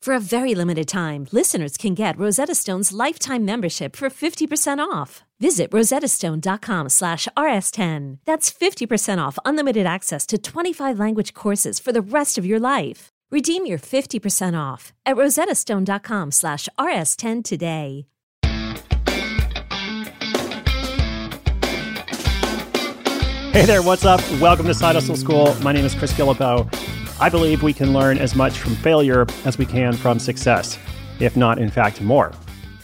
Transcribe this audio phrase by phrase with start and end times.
[0.00, 5.24] For a very limited time, listeners can get Rosetta Stone's lifetime membership for 50% off.
[5.40, 8.18] Visit rosettastone.com slash rs10.
[8.24, 13.08] That's 50% off unlimited access to 25 language courses for the rest of your life.
[13.32, 18.06] Redeem your 50% off at rosettastone.com slash rs10 today.
[23.52, 24.20] Hey there, what's up?
[24.38, 25.54] Welcome to Side Hustle School.
[25.62, 26.70] My name is Chris Guillebeau.
[27.18, 30.78] I believe we can learn as much from failure as we can from success,
[31.18, 32.30] if not, in fact, more.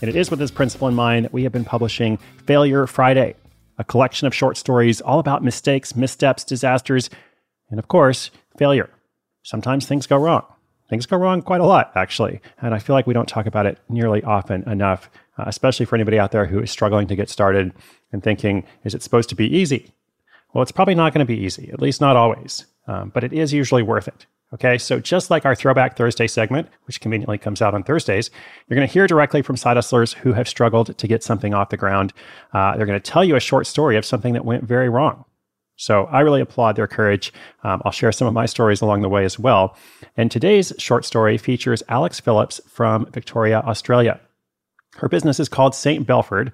[0.01, 3.37] And it is with this principle in mind that we have been publishing Failure Friday,
[3.77, 7.11] a collection of short stories all about mistakes, missteps, disasters,
[7.69, 8.89] and of course, failure.
[9.43, 10.45] Sometimes things go wrong.
[10.89, 12.41] Things go wrong quite a lot, actually.
[12.63, 15.95] And I feel like we don't talk about it nearly often enough, uh, especially for
[15.95, 17.73] anybody out there who is struggling to get started
[18.13, 19.93] and thinking, is it supposed to be easy?
[20.53, 23.33] Well, it's probably not going to be easy, at least not always, um, but it
[23.33, 24.27] is usually worth it.
[24.55, 28.31] Okay, so just like our Throwback Thursday segment, which conveniently comes out on Thursdays,
[28.69, 31.71] you're going to hear directly from side hustlers who have struggled to get something off
[31.71, 32.13] the ground.
[32.53, 35.25] Uh, they're going to tell you a short story of something that went very wrong.
[35.77, 37.33] So I really applaud their courage.
[37.65, 39.75] Um, I'll share some of my stories along the way as well.
[40.19, 44.21] And today's short story features Alex Phillips from Victoria, Australia.
[44.97, 46.07] Her business is called St.
[46.07, 46.53] Belford,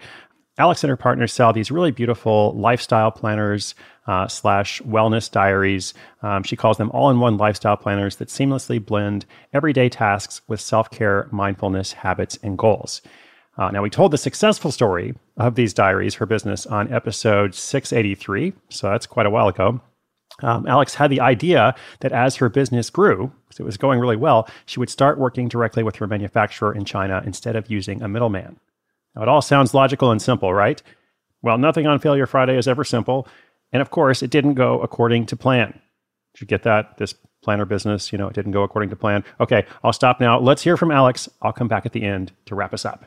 [0.59, 3.77] Alex and her partner sell these really beautiful lifestyle planners
[4.09, 5.95] uh, slash wellness diaries.
[6.23, 10.61] Um, she calls them all in one lifestyle planners that seamlessly blend everyday tasks with
[10.61, 13.03] self care, mindfulness, habits, and goals.
[13.57, 18.53] Uh, now, we told the successful story of these diaries, her business, on episode 683.
[18.69, 19.81] So that's quite a while ago.
[20.43, 24.17] Um, Alex had the idea that as her business grew, because it was going really
[24.17, 28.09] well, she would start working directly with her manufacturer in China instead of using a
[28.09, 28.61] middleman.
[29.19, 30.81] Now, it all sounds logical and simple, right?
[31.43, 33.27] Well, nothing on Failure Friday is ever simple.
[33.73, 35.73] And of course, it didn't go according to plan.
[36.35, 36.99] Did you get that?
[36.99, 39.25] This planner business, you know, it didn't go according to plan.
[39.41, 40.39] Okay, I'll stop now.
[40.39, 41.29] Let's hear from Alex.
[41.43, 43.05] I'll come back at the end to wrap us up.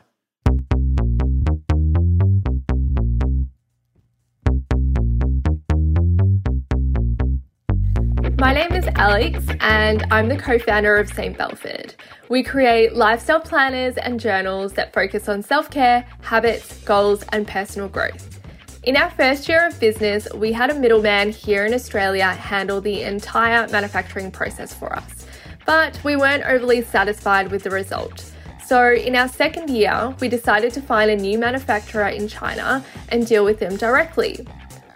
[8.42, 11.38] My name is Alex, and I'm the co founder of St.
[11.38, 11.94] Belford.
[12.28, 17.88] We create lifestyle planners and journals that focus on self care, habits, goals, and personal
[17.88, 18.40] growth.
[18.82, 23.02] In our first year of business, we had a middleman here in Australia handle the
[23.02, 25.24] entire manufacturing process for us,
[25.64, 28.28] but we weren't overly satisfied with the result.
[28.66, 33.24] So, in our second year, we decided to find a new manufacturer in China and
[33.24, 34.44] deal with them directly.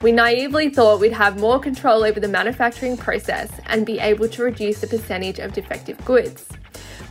[0.02, 4.42] We naively thought we'd have more control over the manufacturing process and be able to
[4.42, 6.46] reduce the percentage of defective goods.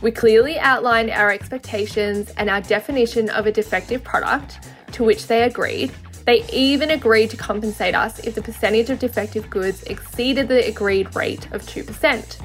[0.02, 5.42] We clearly outlined our expectations and our definition of a defective product, to which they
[5.42, 5.92] agreed.
[6.26, 11.14] They even agreed to compensate us if the percentage of defective goods exceeded the agreed
[11.16, 12.38] rate of 2%.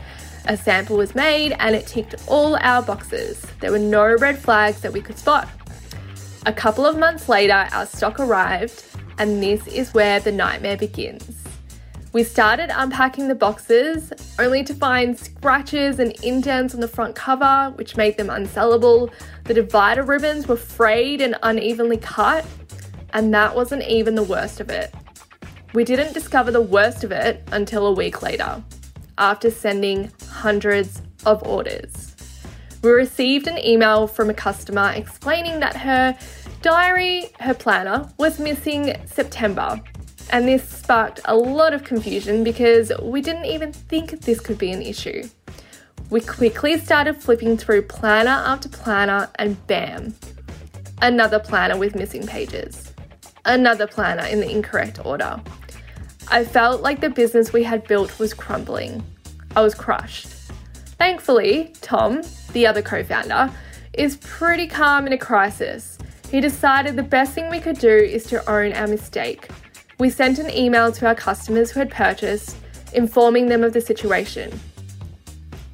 [0.45, 3.45] A sample was made and it ticked all our boxes.
[3.60, 5.48] There were no red flags that we could spot.
[6.48, 8.83] A couple of months later, our stock arrived
[9.21, 11.44] and this is where the nightmare begins.
[12.12, 17.71] We started unpacking the boxes, only to find scratches and indents on the front cover,
[17.75, 19.12] which made them unsellable.
[19.44, 22.47] The divider ribbons were frayed and unevenly cut,
[23.13, 24.91] and that wasn't even the worst of it.
[25.75, 28.63] We didn't discover the worst of it until a week later,
[29.19, 32.15] after sending hundreds of orders.
[32.81, 36.17] We received an email from a customer explaining that her
[36.62, 39.81] diary, her planner, was missing September.
[40.30, 44.72] and this sparked a lot of confusion because we didn't even think this could be
[44.72, 45.24] an issue.
[46.10, 50.16] We quickly started flipping through planner after planner, and bam,
[51.02, 52.94] another planner with missing pages,
[53.44, 55.42] another planner in the incorrect order.
[56.30, 59.04] I felt like the business we had built was crumbling.
[59.56, 60.28] I was crushed.
[60.98, 62.22] Thankfully, Tom,
[62.54, 63.52] the other co founder,
[63.92, 65.98] is pretty calm in a crisis.
[66.31, 69.50] He decided the best thing we could do is to own our mistake.
[70.00, 72.56] We sent an email to our customers who had purchased,
[72.94, 74.57] informing them of the situation.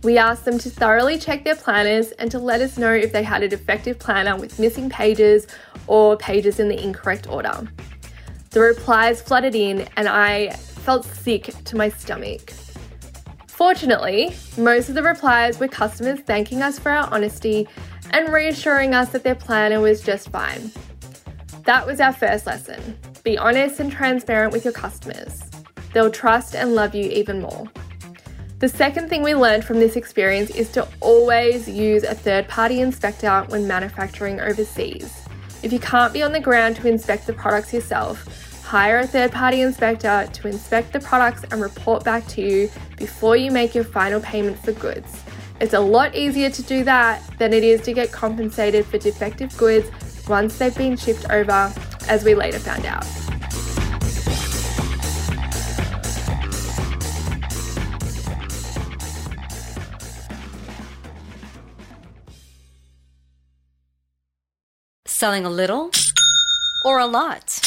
[0.02, 3.22] We asked them to thoroughly check their planners and to let us know if they
[3.22, 5.46] had a defective planner with missing pages
[5.86, 7.68] or pages in the incorrect order.
[8.50, 12.52] The replies flooded in, and I felt sick to my stomach.
[13.46, 17.68] Fortunately, most of the replies were customers thanking us for our honesty
[18.12, 20.72] and reassuring us that their planner was just fine.
[21.64, 22.98] That was our first lesson.
[23.24, 25.42] Be honest and transparent with your customers.
[25.94, 27.66] They'll trust and love you even more.
[28.60, 32.82] The second thing we learned from this experience is to always use a third party
[32.82, 35.14] inspector when manufacturing overseas.
[35.62, 39.32] If you can't be on the ground to inspect the products yourself, hire a third
[39.32, 43.84] party inspector to inspect the products and report back to you before you make your
[43.84, 45.24] final payment for goods.
[45.60, 49.58] It's a lot easier to do that than it is to get compensated for defective
[49.58, 49.90] goods
[50.28, 51.74] once they've been shipped over,
[52.08, 53.06] as we later found out.
[65.08, 65.90] Selling a little
[66.86, 67.67] or a lot?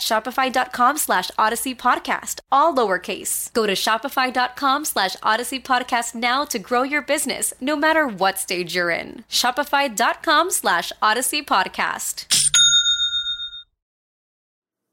[0.00, 3.52] shopify.com slash odyssey podcast, all lowercase.
[3.52, 8.74] Go to shopify.com slash odyssey podcast now to grow your business, no matter what stage
[8.74, 9.24] you're in.
[9.28, 12.26] Shopify.com slash odyssey podcast.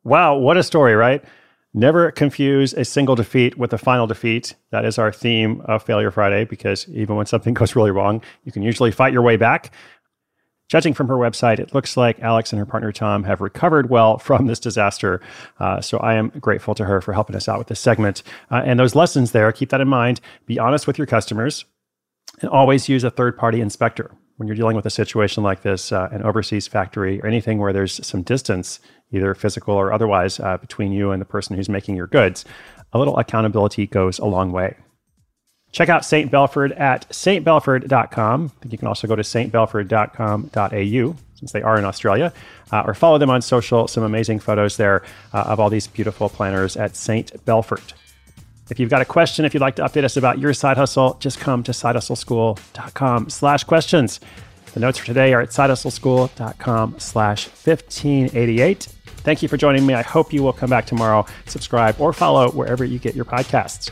[0.04, 1.24] Wow, what a story, right?
[1.74, 4.56] Never confuse a single defeat with a final defeat.
[4.72, 8.52] That is our theme of Failure Friday because even when something goes really wrong, you
[8.52, 9.72] can usually fight your way back.
[10.70, 14.18] Judging from her website, it looks like Alex and her partner Tom have recovered well
[14.18, 15.22] from this disaster.
[15.60, 18.22] Uh, so I am grateful to her for helping us out with this segment.
[18.52, 20.20] Uh, and those lessons there, keep that in mind.
[20.46, 21.64] Be honest with your customers
[22.42, 24.12] and always use a third party inspector.
[24.36, 27.74] When you're dealing with a situation like this, uh, an overseas factory or anything where
[27.74, 28.80] there's some distance,
[29.12, 32.46] either physical or otherwise, uh, between you and the person who's making your goods,
[32.92, 34.76] a little accountability goes a long way.
[35.78, 36.32] Check out St.
[36.32, 38.52] Belford at stbelford.com.
[38.68, 42.34] You can also go to stbelford.com.au since they are in Australia,
[42.72, 43.88] uh, or follow them on social.
[43.88, 45.04] Some amazing photos there
[45.34, 47.46] uh, of all these beautiful planners at St.
[47.46, 47.84] Belford.
[48.72, 51.16] If you've got a question, if you'd like to update us about your side hustle,
[51.20, 54.20] just come to sidehustleschool.com slash questions.
[54.74, 58.82] The notes for today are at sidehustleschool.com slash 1588.
[58.82, 59.94] Thank you for joining me.
[59.94, 63.92] I hope you will come back tomorrow, subscribe, or follow wherever you get your podcasts.